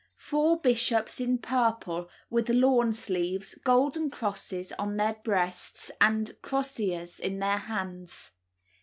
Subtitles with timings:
[0.17, 7.37] Four bishops in purple, with lawn sleeves, golden crosses on their breasts, and croziers in
[7.37, 8.31] their hands.